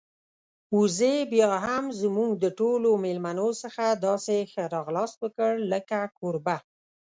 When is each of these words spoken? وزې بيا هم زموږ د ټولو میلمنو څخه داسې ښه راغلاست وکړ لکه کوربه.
وزې 0.77 1.15
بيا 1.31 1.51
هم 1.65 1.85
زموږ 2.01 2.31
د 2.43 2.45
ټولو 2.59 2.89
میلمنو 3.03 3.49
څخه 3.63 3.83
داسې 4.05 4.35
ښه 4.51 4.63
راغلاست 4.75 5.15
وکړ 5.23 5.51
لکه 5.71 5.97
کوربه. 6.19 6.57